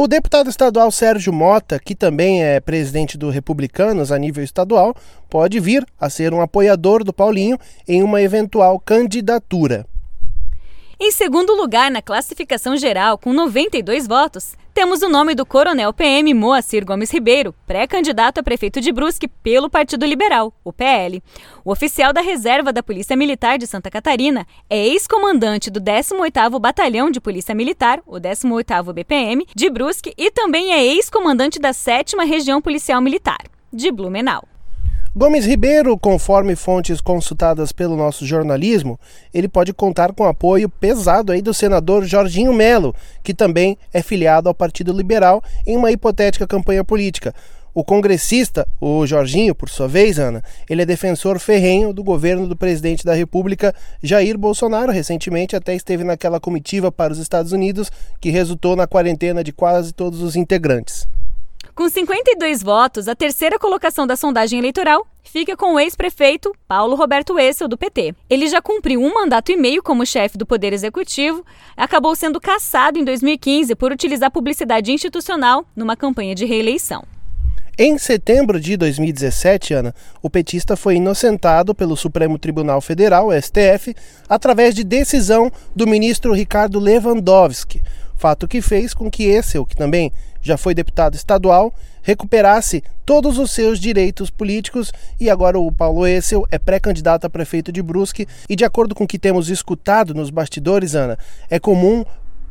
O 0.00 0.06
deputado 0.06 0.48
estadual 0.48 0.92
Sérgio 0.92 1.32
Mota, 1.32 1.76
que 1.76 1.92
também 1.92 2.40
é 2.40 2.60
presidente 2.60 3.18
do 3.18 3.30
Republicanos 3.30 4.12
a 4.12 4.16
nível 4.16 4.44
estadual, 4.44 4.94
pode 5.28 5.58
vir 5.58 5.84
a 5.98 6.08
ser 6.08 6.32
um 6.32 6.40
apoiador 6.40 7.02
do 7.02 7.12
Paulinho 7.12 7.58
em 7.88 8.00
uma 8.00 8.22
eventual 8.22 8.78
candidatura. 8.78 9.84
Em 11.00 11.10
segundo 11.10 11.52
lugar 11.52 11.90
na 11.90 12.00
classificação 12.00 12.76
geral, 12.76 13.18
com 13.18 13.32
92 13.32 14.06
votos, 14.06 14.54
temos 14.78 15.02
o 15.02 15.08
nome 15.08 15.34
do 15.34 15.44
coronel 15.44 15.92
PM 15.92 16.32
Moacir 16.32 16.84
Gomes 16.84 17.10
Ribeiro, 17.10 17.52
pré-candidato 17.66 18.38
a 18.38 18.44
prefeito 18.44 18.80
de 18.80 18.92
Brusque 18.92 19.26
pelo 19.26 19.68
Partido 19.68 20.06
Liberal, 20.06 20.54
o 20.62 20.72
PL. 20.72 21.20
O 21.64 21.72
oficial 21.72 22.12
da 22.12 22.20
reserva 22.20 22.72
da 22.72 22.80
Polícia 22.80 23.16
Militar 23.16 23.58
de 23.58 23.66
Santa 23.66 23.90
Catarina 23.90 24.46
é 24.70 24.86
ex-comandante 24.86 25.68
do 25.68 25.80
18º 25.80 26.60
Batalhão 26.60 27.10
de 27.10 27.20
Polícia 27.20 27.56
Militar, 27.56 28.00
o 28.06 28.20
18º 28.20 28.92
BPM, 28.92 29.44
de 29.52 29.68
Brusque 29.68 30.14
e 30.16 30.30
também 30.30 30.72
é 30.72 30.84
ex-comandante 30.84 31.58
da 31.58 31.72
7 31.72 32.14
Região 32.24 32.62
Policial 32.62 33.00
Militar, 33.00 33.50
de 33.72 33.90
Blumenau. 33.90 34.46
Gomes 35.18 35.44
Ribeiro, 35.44 35.98
conforme 35.98 36.54
fontes 36.54 37.00
consultadas 37.00 37.72
pelo 37.72 37.96
nosso 37.96 38.24
jornalismo, 38.24 38.96
ele 39.34 39.48
pode 39.48 39.72
contar 39.72 40.12
com 40.12 40.24
apoio 40.24 40.68
pesado 40.68 41.32
aí 41.32 41.42
do 41.42 41.52
senador 41.52 42.04
Jorginho 42.04 42.52
Melo, 42.52 42.94
que 43.20 43.34
também 43.34 43.76
é 43.92 44.00
filiado 44.00 44.48
ao 44.48 44.54
Partido 44.54 44.92
Liberal 44.92 45.42
em 45.66 45.76
uma 45.76 45.90
hipotética 45.90 46.46
campanha 46.46 46.84
política. 46.84 47.34
O 47.74 47.82
congressista, 47.82 48.64
o 48.80 49.04
Jorginho, 49.08 49.56
por 49.56 49.68
sua 49.68 49.88
vez, 49.88 50.20
Ana, 50.20 50.40
ele 50.70 50.82
é 50.82 50.86
defensor 50.86 51.40
ferrenho 51.40 51.92
do 51.92 52.04
governo 52.04 52.46
do 52.46 52.54
presidente 52.54 53.04
da 53.04 53.12
República, 53.12 53.74
Jair 54.00 54.38
Bolsonaro. 54.38 54.92
Recentemente 54.92 55.56
até 55.56 55.74
esteve 55.74 56.04
naquela 56.04 56.38
comitiva 56.38 56.92
para 56.92 57.12
os 57.12 57.18
Estados 57.18 57.50
Unidos 57.50 57.90
que 58.20 58.30
resultou 58.30 58.76
na 58.76 58.86
quarentena 58.86 59.42
de 59.42 59.50
quase 59.50 59.92
todos 59.92 60.22
os 60.22 60.36
integrantes. 60.36 61.08
Com 61.78 61.88
52 61.88 62.60
votos, 62.60 63.06
a 63.06 63.14
terceira 63.14 63.56
colocação 63.56 64.04
da 64.04 64.16
sondagem 64.16 64.58
eleitoral 64.58 65.06
fica 65.22 65.56
com 65.56 65.74
o 65.74 65.78
ex-prefeito 65.78 66.52
Paulo 66.66 66.96
Roberto 66.96 67.38
Essel, 67.38 67.68
do 67.68 67.78
PT. 67.78 68.16
Ele 68.28 68.48
já 68.48 68.60
cumpriu 68.60 69.00
um 69.00 69.14
mandato 69.14 69.52
e 69.52 69.56
meio 69.56 69.80
como 69.80 70.04
chefe 70.04 70.36
do 70.36 70.44
Poder 70.44 70.72
Executivo, 70.72 71.46
acabou 71.76 72.16
sendo 72.16 72.40
cassado 72.40 72.98
em 72.98 73.04
2015 73.04 73.76
por 73.76 73.92
utilizar 73.92 74.28
publicidade 74.28 74.90
institucional 74.90 75.64
numa 75.76 75.94
campanha 75.94 76.34
de 76.34 76.44
reeleição. 76.44 77.04
Em 77.78 77.96
setembro 77.96 78.58
de 78.58 78.76
2017, 78.76 79.72
Ana, 79.74 79.94
o 80.20 80.28
petista 80.28 80.76
foi 80.76 80.96
inocentado 80.96 81.76
pelo 81.76 81.96
Supremo 81.96 82.40
Tribunal 82.40 82.80
Federal, 82.80 83.28
STF, 83.30 83.94
através 84.28 84.74
de 84.74 84.82
decisão 84.82 85.48
do 85.76 85.86
ministro 85.86 86.32
Ricardo 86.32 86.80
Lewandowski, 86.80 87.80
fato 88.16 88.48
que 88.48 88.60
fez 88.60 88.92
com 88.92 89.08
que 89.08 89.26
Essel, 89.26 89.64
que 89.64 89.76
também 89.76 90.12
já 90.48 90.56
foi 90.56 90.74
deputado 90.74 91.14
estadual, 91.14 91.72
recuperasse 92.02 92.82
todos 93.04 93.38
os 93.38 93.50
seus 93.50 93.78
direitos 93.78 94.30
políticos 94.30 94.90
e 95.20 95.28
agora 95.28 95.58
o 95.58 95.70
Paulo 95.70 96.06
Essel 96.06 96.46
é 96.50 96.58
pré-candidato 96.58 97.26
a 97.26 97.30
prefeito 97.30 97.70
de 97.70 97.82
Brusque 97.82 98.26
e 98.48 98.56
de 98.56 98.64
acordo 98.64 98.94
com 98.94 99.04
o 99.04 99.06
que 99.06 99.18
temos 99.18 99.50
escutado 99.50 100.14
nos 100.14 100.30
bastidores, 100.30 100.94
Ana, 100.94 101.18
é 101.50 101.58
comum 101.58 102.04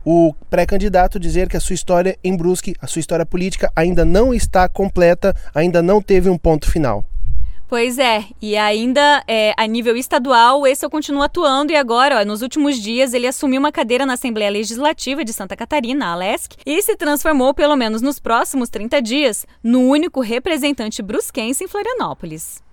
o 0.06 0.34
pré-candidato 0.50 1.20
dizer 1.20 1.50
que 1.50 1.58
a 1.58 1.60
sua 1.60 1.74
história 1.74 2.18
em 2.24 2.38
Brusque, 2.38 2.76
a 2.80 2.88
sua 2.88 3.00
história 3.00 3.26
política 3.26 3.70
ainda 3.76 4.06
não 4.06 4.34
está 4.34 4.70
completa, 4.70 5.36
ainda 5.54 5.82
não 5.82 6.02
teve 6.02 6.30
um 6.30 6.38
ponto 6.38 6.72
final. 6.72 7.04
Pois 7.70 8.00
é, 8.00 8.24
e 8.42 8.56
ainda 8.56 9.22
é, 9.28 9.54
a 9.58 9.68
nível 9.68 9.98
estadual, 9.98 10.66
esse 10.66 10.86
eu 10.86 10.90
continuo 10.90 11.22
atuando 11.22 11.74
e 11.74 11.76
agora, 11.76 12.22
ó, 12.22 12.26
nos 12.26 12.42
últimos 12.42 12.78
dias, 12.78 13.14
ele 13.14 13.28
assumiu 13.28 13.60
uma 13.60 13.74
cadeira 13.74 14.06
na 14.06 14.14
Assembleia 14.14 14.50
Legislativa 14.50 15.26
de 15.26 15.34
Santa 15.34 15.54
Catarina, 15.54 16.06
a 16.06 16.14
ALESC, 16.14 16.56
e 16.66 16.82
se 16.82 16.96
transformou, 16.96 17.54
pelo 17.54 17.76
menos 17.76 18.02
nos 18.02 18.20
próximos 18.20 18.70
30 18.70 19.02
dias, 19.02 19.46
no 19.62 19.82
único 19.82 20.22
representante 20.22 21.02
brusquense 21.02 21.66
em 21.66 21.68
Florianópolis. 21.68 22.64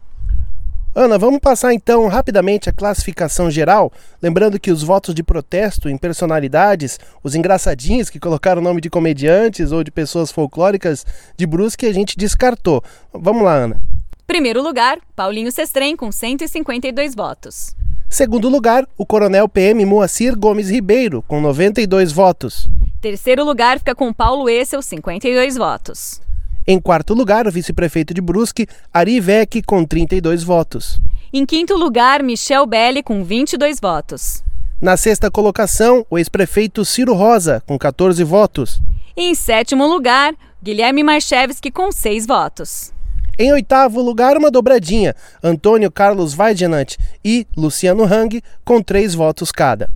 Ana, 0.94 1.18
vamos 1.18 1.40
passar 1.40 1.74
então 1.74 2.06
rapidamente 2.06 2.70
a 2.70 2.72
classificação 2.72 3.50
geral, 3.50 3.92
lembrando 4.22 4.60
que 4.60 4.70
os 4.70 4.84
votos 4.84 5.12
de 5.12 5.24
protesto 5.24 5.88
em 5.88 5.98
personalidades, 5.98 7.00
os 7.20 7.34
engraçadinhos 7.34 8.08
que 8.08 8.20
colocaram 8.20 8.60
o 8.60 8.64
nome 8.64 8.80
de 8.80 8.88
comediantes 8.88 9.72
ou 9.72 9.82
de 9.82 9.90
pessoas 9.90 10.30
folclóricas 10.30 11.04
de 11.36 11.48
Brusque, 11.48 11.86
a 11.86 11.92
gente 11.92 12.16
descartou. 12.16 12.80
Vamos 13.12 13.42
lá, 13.42 13.54
Ana. 13.54 13.93
Primeiro 14.26 14.62
lugar, 14.62 14.98
Paulinho 15.14 15.52
Sestrem, 15.52 15.94
com 15.94 16.10
152 16.10 17.14
votos. 17.14 17.76
Segundo 18.08 18.48
lugar, 18.48 18.86
o 18.96 19.04
coronel 19.04 19.48
PM 19.48 19.84
Moacir 19.84 20.38
Gomes 20.38 20.70
Ribeiro, 20.70 21.22
com 21.22 21.40
92 21.40 22.10
votos. 22.10 22.66
Terceiro 23.02 23.44
lugar 23.44 23.78
fica 23.78 23.94
com 23.94 24.12
Paulo 24.14 24.48
Essel, 24.48 24.80
52 24.80 25.56
votos. 25.56 26.22
Em 26.66 26.80
quarto 26.80 27.12
lugar, 27.12 27.46
o 27.46 27.52
vice-prefeito 27.52 28.14
de 28.14 28.22
Brusque, 28.22 28.66
Ari 28.92 29.20
Vec, 29.20 29.62
com 29.66 29.84
32 29.84 30.42
votos. 30.42 30.98
Em 31.30 31.44
quinto 31.44 31.76
lugar, 31.76 32.22
Michel 32.22 32.64
Belli, 32.64 33.02
com 33.02 33.22
22 33.22 33.78
votos. 33.78 34.42
Na 34.80 34.96
sexta 34.96 35.30
colocação, 35.30 36.06
o 36.08 36.16
ex-prefeito 36.16 36.82
Ciro 36.82 37.12
Rosa, 37.12 37.62
com 37.66 37.78
14 37.78 38.24
votos. 38.24 38.80
E 39.14 39.24
em 39.24 39.34
sétimo 39.34 39.86
lugar, 39.86 40.34
Guilherme 40.62 41.02
Marchevski, 41.02 41.70
com 41.70 41.92
6 41.92 42.26
votos. 42.26 42.93
Em 43.38 43.52
oitavo 43.52 44.00
lugar, 44.00 44.36
uma 44.36 44.50
dobradinha, 44.50 45.14
Antônio 45.42 45.90
Carlos 45.90 46.38
Weidenant 46.38 46.96
e 47.24 47.46
Luciano 47.56 48.04
Hang, 48.04 48.42
com 48.64 48.80
três 48.80 49.14
votos 49.14 49.50
cada. 49.50 49.90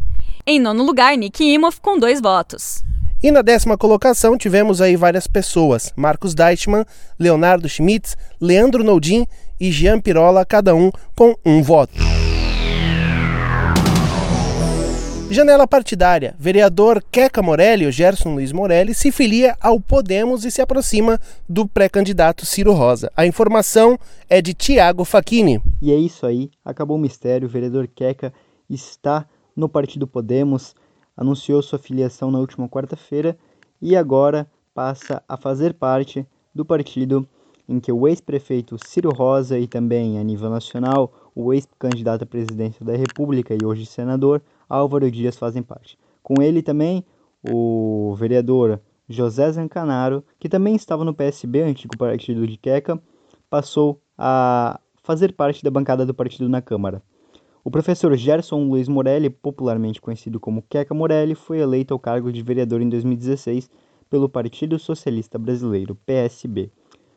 Em 0.46 0.58
nono 0.58 0.82
lugar, 0.82 1.16
Nick 1.16 1.44
Imhoff, 1.44 1.80
com 1.80 1.98
dois 1.98 2.20
votos. 2.20 2.82
E 3.22 3.30
na 3.30 3.42
décima 3.42 3.76
colocação 3.76 4.38
tivemos 4.38 4.80
aí 4.80 4.96
várias 4.96 5.26
pessoas, 5.26 5.92
Marcos 5.96 6.34
Deichmann, 6.34 6.84
Leonardo 7.18 7.68
Schmitz, 7.68 8.16
Leandro 8.40 8.84
Noldin 8.84 9.26
e 9.60 9.72
Jean 9.72 10.00
Pirola, 10.00 10.44
cada 10.44 10.74
um 10.74 10.90
com 11.16 11.34
um 11.44 11.62
voto. 11.62 12.07
Janela 15.30 15.68
partidária. 15.68 16.34
Vereador 16.38 17.04
Queca 17.12 17.42
Morelli, 17.42 17.86
o 17.86 17.92
Gerson 17.92 18.34
Luiz 18.34 18.50
Morelli, 18.50 18.94
se 18.94 19.12
filia 19.12 19.54
ao 19.60 19.78
Podemos 19.78 20.46
e 20.46 20.50
se 20.50 20.62
aproxima 20.62 21.20
do 21.46 21.68
pré-candidato 21.68 22.46
Ciro 22.46 22.72
Rosa. 22.72 23.12
A 23.14 23.26
informação 23.26 23.98
é 24.28 24.40
de 24.40 24.54
Tiago 24.54 25.04
Facchini. 25.04 25.60
E 25.82 25.92
é 25.92 25.96
isso 25.96 26.24
aí, 26.24 26.50
acabou 26.64 26.96
o 26.96 27.00
mistério. 27.00 27.46
O 27.46 27.50
vereador 27.50 27.86
Queca 27.86 28.32
está 28.70 29.26
no 29.54 29.68
partido 29.68 30.06
Podemos, 30.06 30.74
anunciou 31.14 31.60
sua 31.60 31.78
filiação 31.78 32.30
na 32.30 32.38
última 32.38 32.66
quarta-feira 32.66 33.36
e 33.82 33.94
agora 33.94 34.46
passa 34.74 35.22
a 35.28 35.36
fazer 35.36 35.74
parte 35.74 36.26
do 36.54 36.64
partido 36.64 37.28
em 37.68 37.78
que 37.78 37.92
o 37.92 38.08
ex-prefeito 38.08 38.78
Ciro 38.86 39.10
Rosa 39.10 39.58
e 39.58 39.66
também 39.66 40.18
a 40.18 40.24
nível 40.24 40.48
nacional 40.48 41.12
o 41.34 41.52
ex-candidato 41.52 42.24
à 42.24 42.26
presidência 42.26 42.82
da 42.82 42.96
República 42.96 43.54
e 43.54 43.62
hoje 43.62 43.84
senador 43.84 44.40
Álvaro 44.68 45.10
Dias 45.10 45.36
fazem 45.36 45.62
parte. 45.62 45.98
Com 46.22 46.42
ele 46.42 46.62
também 46.62 47.04
o 47.42 48.14
vereador 48.16 48.80
José 49.08 49.50
Zancanaro, 49.50 50.22
que 50.38 50.48
também 50.48 50.74
estava 50.74 51.04
no 51.04 51.14
PSB, 51.14 51.62
antigo 51.62 51.96
partido 51.96 52.46
de 52.46 52.58
Queca, 52.58 53.00
passou 53.48 54.00
a 54.16 54.78
fazer 55.02 55.32
parte 55.32 55.64
da 55.64 55.70
bancada 55.70 56.04
do 56.04 56.12
partido 56.12 56.48
na 56.48 56.60
Câmara. 56.60 57.02
O 57.64 57.70
professor 57.70 58.14
Gerson 58.16 58.68
Luiz 58.68 58.88
Morelli, 58.88 59.30
popularmente 59.30 60.00
conhecido 60.00 60.38
como 60.38 60.62
Queca 60.62 60.94
Morelli, 60.94 61.34
foi 61.34 61.60
eleito 61.60 61.94
ao 61.94 62.00
cargo 62.00 62.30
de 62.30 62.42
vereador 62.42 62.82
em 62.82 62.88
2016 62.88 63.70
pelo 64.10 64.28
Partido 64.28 64.78
Socialista 64.78 65.38
Brasileiro, 65.38 65.94
PSB. 65.94 66.70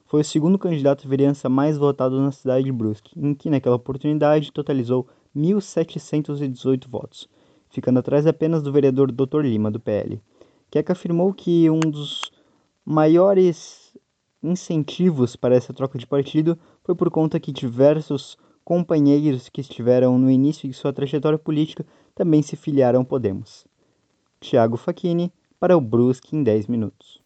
Foi 0.05 0.21
o 0.21 0.25
segundo 0.25 0.57
candidato 0.57 1.05
à 1.05 1.09
vereança 1.09 1.49
mais 1.49 1.77
votado 1.77 2.19
na 2.21 2.31
cidade 2.31 2.65
de 2.65 2.71
Brusque, 2.71 3.17
em 3.17 3.33
que 3.33 3.49
naquela 3.49 3.75
oportunidade 3.75 4.51
totalizou 4.51 5.07
1.718 5.35 6.89
votos 6.89 7.29
ficando 7.71 7.99
atrás 7.99 8.27
apenas 8.27 8.61
do 8.61 8.71
vereador 8.71 9.11
Dr. 9.11 9.41
Lima, 9.41 9.71
do 9.71 9.79
PL. 9.79 10.21
Keck 10.69 10.91
afirmou 10.91 11.33
que 11.33 11.69
um 11.69 11.89
dos 11.89 12.31
maiores 12.85 13.97
incentivos 14.43 15.35
para 15.35 15.55
essa 15.55 15.73
troca 15.73 15.97
de 15.97 16.05
partido 16.05 16.57
foi 16.83 16.95
por 16.95 17.09
conta 17.09 17.39
que 17.39 17.51
diversos 17.51 18.37
companheiros 18.63 19.49
que 19.49 19.61
estiveram 19.61 20.17
no 20.17 20.29
início 20.29 20.67
de 20.67 20.73
sua 20.73 20.93
trajetória 20.93 21.37
política 21.37 21.85
também 22.15 22.41
se 22.41 22.55
filiaram 22.55 22.99
ao 22.99 23.05
Podemos. 23.05 23.65
Tiago 24.39 24.77
Facchini 24.77 25.31
para 25.59 25.77
o 25.77 25.81
Brusque 25.81 26.35
em 26.35 26.43
10 26.43 26.67
minutos. 26.67 27.20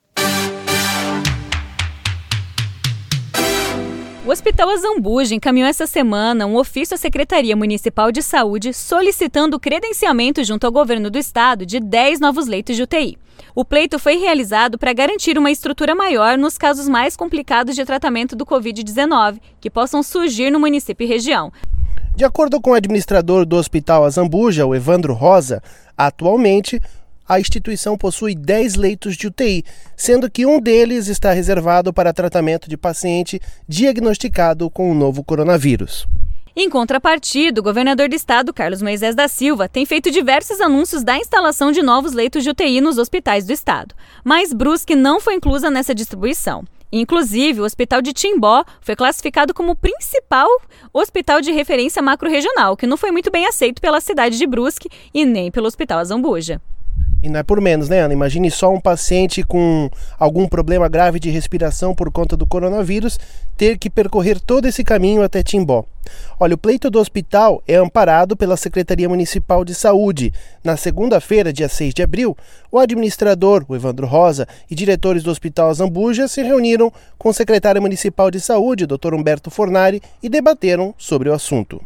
O 4.26 4.32
Hospital 4.32 4.72
Azambuja 4.72 5.36
encaminhou 5.36 5.70
essa 5.70 5.86
semana 5.86 6.48
um 6.48 6.56
ofício 6.56 6.96
à 6.96 6.98
Secretaria 6.98 7.56
Municipal 7.56 8.12
de 8.12 8.24
Saúde 8.24 8.74
solicitando 8.74 9.56
o 9.56 9.60
credenciamento 9.60 10.44
junto 10.44 10.66
ao 10.66 10.72
governo 10.72 11.12
do 11.12 11.20
estado 11.20 11.64
de 11.64 11.80
10 11.80 12.20
novos 12.20 12.48
leitos 12.48 12.76
de 12.76 12.82
UTI. 12.82 13.20
O 13.54 13.64
pleito 13.64 14.00
foi 14.00 14.18
realizado 14.18 14.80
para 14.80 14.94
garantir 14.94 15.38
uma 15.38 15.52
estrutura 15.52 15.94
maior 15.94 16.40
nos 16.40 16.58
casos 16.58 16.90
mais 16.90 17.16
complicados 17.16 17.76
de 17.76 17.86
tratamento 17.86 18.36
do 18.36 18.48
Covid-19 18.48 19.40
que 19.62 19.70
possam 19.70 20.02
surgir 20.02 20.50
no 20.50 20.60
município 20.60 21.06
e 21.06 21.08
região. 21.08 21.52
De 22.16 22.26
acordo 22.26 22.60
com 22.60 22.72
o 22.72 22.76
administrador 22.76 23.46
do 23.46 23.56
Hospital 23.56 24.06
Azambuja, 24.06 24.66
o 24.66 24.74
Evandro 24.74 25.14
Rosa, 25.14 25.62
atualmente 25.96 26.82
a 27.28 27.40
instituição 27.40 27.98
possui 27.98 28.36
10 28.36 28.76
leitos 28.76 29.16
de 29.16 29.28
UTI, 29.28 29.64
sendo 29.96 30.30
que 30.30 30.46
um 30.46 30.60
deles 30.60 31.08
está 31.08 31.32
reservado 31.32 31.94
para 31.94 32.14
tratamento 32.14 32.70
de 32.70 32.78
paciente 32.78 33.42
diagnosticado 33.68 34.70
com 34.70 34.92
o 34.92 34.96
novo 34.96 35.24
coronavírus. 35.24 36.08
Em 36.58 36.70
contrapartida, 36.70 37.60
o 37.60 37.64
governador 37.64 38.08
do 38.08 38.16
estado, 38.16 38.54
Carlos 38.54 38.82
Moisés 38.82 39.14
da 39.14 39.28
Silva, 39.28 39.68
tem 39.68 39.86
feito 39.86 40.10
diversos 40.10 40.62
anúncios 40.62 41.04
da 41.04 41.18
instalação 41.18 41.70
de 41.70 41.82
novos 41.82 42.14
leitos 42.14 42.44
de 42.44 42.50
UTI 42.50 42.80
nos 42.80 42.98
hospitais 42.98 43.46
do 43.46 43.52
estado. 43.52 43.94
Mas 44.24 44.54
Brusque 44.54 44.96
não 44.96 45.20
foi 45.20 45.34
inclusa 45.34 45.70
nessa 45.70 45.94
distribuição. 45.94 46.64
Inclusive, 46.94 47.60
o 47.60 47.66
Hospital 47.66 48.02
de 48.02 48.14
Timbó 48.14 48.64
foi 48.80 48.96
classificado 48.96 49.54
como 49.54 49.74
o 49.74 49.76
principal 49.76 50.48
hospital 50.94 51.42
de 51.42 51.52
referência 51.52 52.02
macro-regional, 52.02 52.78
que 52.78 52.88
não 52.88 52.96
foi 52.96 53.12
muito 53.12 53.30
bem 53.30 53.46
aceito 53.46 53.82
pela 53.82 54.00
cidade 54.00 54.38
de 54.38 54.48
Brusque 54.48 54.90
e 55.14 55.26
nem 55.26 55.52
pelo 55.52 55.68
Hospital 55.68 56.00
Azambuja. 56.00 56.62
E 57.26 57.30
não 57.30 57.40
é 57.40 57.44
por 57.44 57.60
menos, 57.60 57.90
né, 57.90 58.02
Ana? 58.02 58.14
Imagine 58.14 58.52
só 58.52 58.72
um 58.72 58.80
paciente 58.80 59.42
com 59.42 59.90
algum 60.20 60.48
problema 60.48 60.88
grave 60.88 61.20
de 61.20 61.32
respiração 61.32 61.96
por 61.96 62.12
conta 62.12 62.38
do 62.38 62.46
coronavírus 62.46 63.20
ter 63.58 63.80
que 63.80 63.90
percorrer 63.90 64.40
todo 64.40 64.68
esse 64.68 64.84
caminho 64.84 65.24
até 65.24 65.42
Timbó. 65.42 65.86
Olha, 66.40 66.54
o 66.54 66.58
pleito 66.58 66.88
do 66.88 67.00
hospital 67.00 67.64
é 67.68 67.78
amparado 67.78 68.38
pela 68.38 68.56
Secretaria 68.56 69.10
Municipal 69.10 69.66
de 69.66 69.74
Saúde. 69.74 70.32
Na 70.64 70.78
segunda-feira, 70.78 71.52
dia 71.52 71.68
6 71.68 71.96
de 71.96 72.04
abril, 72.04 72.38
o 72.72 72.78
administrador, 72.78 73.66
o 73.68 73.76
Evandro 73.76 74.06
Rosa, 74.06 74.48
e 74.70 74.76
diretores 74.76 75.24
do 75.24 75.32
Hospital 75.32 75.74
Zambuja 75.74 76.28
se 76.28 76.44
reuniram 76.44 76.94
com 77.18 77.30
o 77.30 77.34
secretário 77.34 77.82
municipal 77.82 78.30
de 78.30 78.40
Saúde, 78.40 78.86
Dr. 78.86 79.16
Humberto 79.16 79.50
Fornari, 79.50 80.00
e 80.22 80.30
debateram 80.30 80.94
sobre 80.96 81.28
o 81.28 81.34
assunto. 81.34 81.82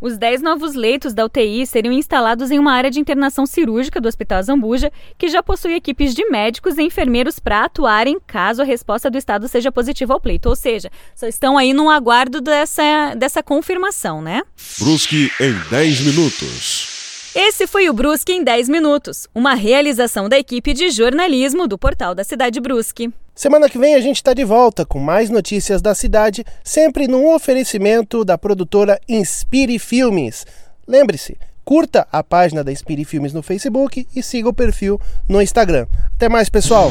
Os 0.00 0.18
10 0.18 0.42
novos 0.42 0.74
leitos 0.74 1.14
da 1.14 1.24
UTI 1.24 1.66
seriam 1.66 1.92
instalados 1.92 2.50
em 2.50 2.58
uma 2.58 2.72
área 2.72 2.90
de 2.90 3.00
internação 3.00 3.46
cirúrgica 3.46 4.00
do 4.00 4.06
Hospital 4.06 4.42
Zambuja, 4.42 4.92
que 5.16 5.28
já 5.28 5.42
possui 5.42 5.74
equipes 5.74 6.14
de 6.14 6.24
médicos 6.28 6.76
e 6.76 6.82
enfermeiros 6.82 7.38
para 7.38 7.64
atuarem 7.64 8.18
caso 8.26 8.60
a 8.60 8.64
resposta 8.64 9.10
do 9.10 9.16
Estado 9.16 9.48
seja 9.48 9.72
positiva 9.72 10.12
ao 10.12 10.20
pleito. 10.20 10.50
Ou 10.50 10.56
seja, 10.56 10.90
só 11.14 11.26
estão 11.26 11.56
aí 11.56 11.72
no 11.72 11.88
aguardo 11.88 12.42
dessa, 12.42 13.14
dessa 13.16 13.42
confirmação, 13.42 14.20
né? 14.20 14.42
Brusque 14.78 15.30
em 15.40 15.54
10 15.70 16.00
minutos. 16.02 17.32
Esse 17.34 17.66
foi 17.66 17.88
o 17.88 17.92
Brusque 17.92 18.32
em 18.32 18.42
10 18.42 18.68
minutos, 18.68 19.26
uma 19.34 19.54
realização 19.54 20.28
da 20.28 20.38
equipe 20.38 20.72
de 20.72 20.90
jornalismo 20.90 21.66
do 21.66 21.78
portal 21.78 22.14
da 22.14 22.24
Cidade 22.24 22.60
Brusque. 22.60 23.12
Semana 23.36 23.68
que 23.68 23.78
vem 23.78 23.94
a 23.94 24.00
gente 24.00 24.16
está 24.16 24.32
de 24.32 24.44
volta 24.44 24.86
com 24.86 24.98
mais 24.98 25.28
notícias 25.28 25.82
da 25.82 25.94
cidade, 25.94 26.42
sempre 26.64 27.06
num 27.06 27.34
oferecimento 27.34 28.24
da 28.24 28.38
produtora 28.38 28.98
Inspire 29.06 29.78
Filmes. 29.78 30.46
Lembre-se, 30.88 31.36
curta 31.62 32.08
a 32.10 32.24
página 32.24 32.64
da 32.64 32.72
Inspire 32.72 33.04
Filmes 33.04 33.34
no 33.34 33.42
Facebook 33.42 34.08
e 34.16 34.22
siga 34.22 34.48
o 34.48 34.54
perfil 34.54 34.98
no 35.28 35.42
Instagram. 35.42 35.86
Até 36.14 36.30
mais, 36.30 36.48
pessoal! 36.48 36.90